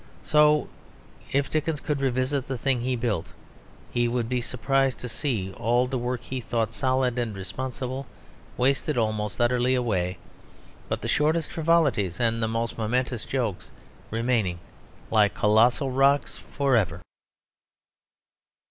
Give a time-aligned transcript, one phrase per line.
[0.23, 0.67] So
[1.31, 3.33] if Dickens could revisit the thing he built,
[3.91, 8.07] he would be surprised to see all the work he thought solid and responsible
[8.57, 10.17] wasted almost utterly away,
[10.89, 13.69] but the shortest frivolities and the most momentary jokes
[14.09, 14.57] remaining
[15.11, 17.01] like colossal rocks for ever.